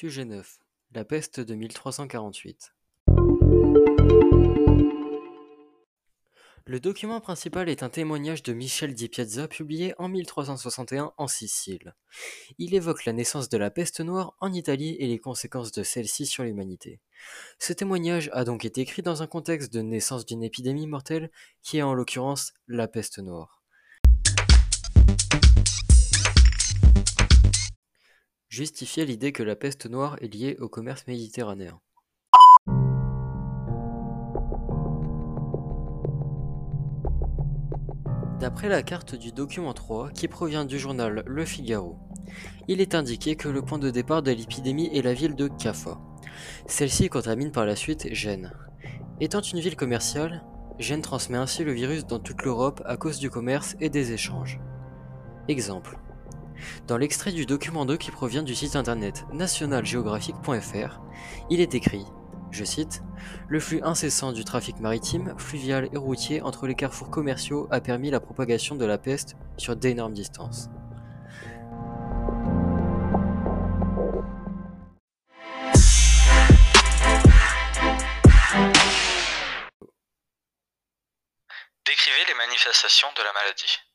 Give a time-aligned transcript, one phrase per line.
[0.00, 0.60] Sujet 9.
[0.94, 2.72] La peste de 1348.
[6.64, 11.94] Le document principal est un témoignage de Michel di Piazza publié en 1361 en Sicile.
[12.56, 16.24] Il évoque la naissance de la peste noire en Italie et les conséquences de celle-ci
[16.24, 17.02] sur l'humanité.
[17.58, 21.76] Ce témoignage a donc été écrit dans un contexte de naissance d'une épidémie mortelle qui
[21.76, 23.59] est en l'occurrence la peste noire.
[28.50, 31.78] Justifier l'idée que la peste noire est liée au commerce méditerranéen.
[38.40, 41.96] D'après la carte du document 3, qui provient du journal Le Figaro,
[42.66, 46.00] il est indiqué que le point de départ de l'épidémie est la ville de Caffa.
[46.66, 48.52] Celle-ci contamine par la suite Gênes.
[49.20, 50.42] Étant une ville commerciale,
[50.80, 54.58] Gênes transmet ainsi le virus dans toute l'Europe à cause du commerce et des échanges.
[55.46, 56.00] Exemple.
[56.86, 61.00] Dans l'extrait du document 2 qui provient du site internet nationalgeographic.fr,
[61.50, 62.06] il est écrit,
[62.50, 63.02] je cite,
[63.48, 68.10] Le flux incessant du trafic maritime, fluvial et routier entre les carrefours commerciaux a permis
[68.10, 70.68] la propagation de la peste sur d'énormes distances.
[81.86, 83.89] Décrivez les manifestations de la maladie.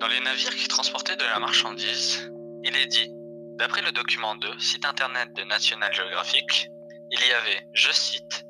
[0.00, 2.32] Dans les navires qui transportaient de la marchandise,
[2.64, 3.10] il est dit,
[3.58, 6.70] d'après le document 2, site internet de National Geographic,
[7.10, 8.46] il y avait, je cite,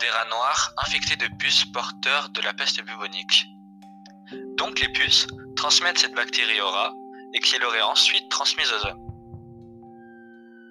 [0.00, 3.46] des rats noirs infectés de puces porteurs de la peste bubonique.
[4.56, 6.94] Donc les puces transmettent cette bactérie aux rats
[7.34, 9.06] et qui l'aurait ensuite transmise aux hommes.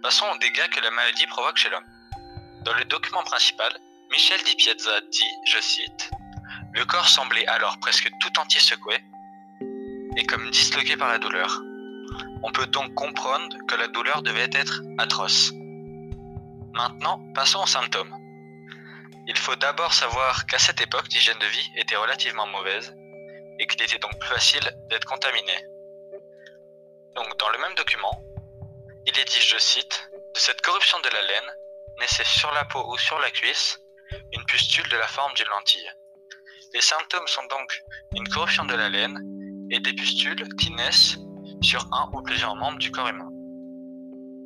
[0.02, 1.88] Passons aux dégâts que la maladie provoque chez l'homme.
[2.66, 3.72] Dans le document principal,
[4.09, 6.09] Michel Di Piazza dit, je cite,
[6.73, 8.97] Le corps semblait alors presque tout entier secoué
[10.17, 11.61] et comme disloqué par la douleur.
[12.43, 15.51] On peut donc comprendre que la douleur devait être atroce.
[16.73, 18.13] Maintenant, passons aux symptômes.
[19.27, 22.95] Il faut d'abord savoir qu'à cette époque, l'hygiène de vie était relativement mauvaise
[23.59, 25.53] et qu'il était donc plus facile d'être contaminé.
[27.16, 28.23] Donc dans le même document,
[29.06, 31.51] il est dit, je cite, de cette corruption de la laine
[32.00, 33.79] naissait sur la peau ou sur la cuisse
[34.33, 35.91] une pustule de la forme d'une lentille.
[36.73, 37.81] Les symptômes sont donc
[38.16, 39.37] une corruption de la laine
[39.69, 41.17] et des pustules qui naissent
[41.61, 43.29] sur un ou plusieurs membres du corps humain.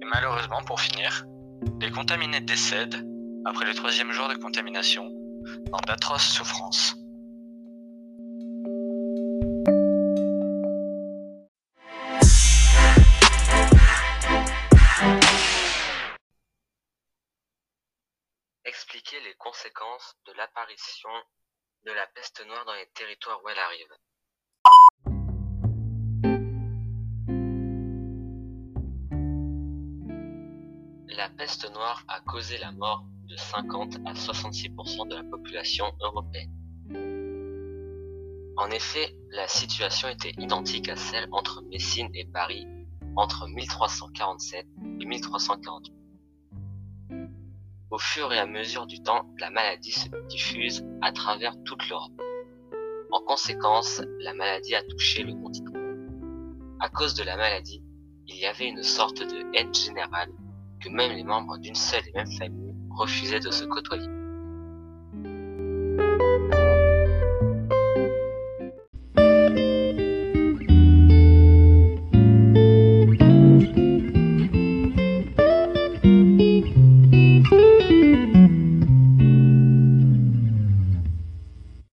[0.01, 1.25] Et malheureusement, pour finir,
[1.79, 3.07] les contaminés décèdent
[3.45, 5.09] après le troisième jour de contamination
[5.71, 6.95] dans d'atroces souffrances.
[18.63, 21.09] Expliquer les conséquences de l'apparition
[21.85, 23.93] de la peste noire dans les territoires où elle arrive.
[31.17, 36.51] La peste noire a causé la mort de 50 à 66% de la population européenne.
[38.57, 42.65] En effet, la situation était identique à celle entre Messine et Paris
[43.17, 44.65] entre 1347
[45.01, 45.93] et 1348.
[47.89, 52.21] Au fur et à mesure du temps, la maladie se diffuse à travers toute l'Europe.
[53.11, 55.73] En conséquence, la maladie a touché le continent.
[56.79, 57.83] À cause de la maladie,
[58.27, 60.31] il y avait une sorte de haine générale
[60.81, 64.20] que même les membres d'une seule et même famille refusaient de se côtoyer.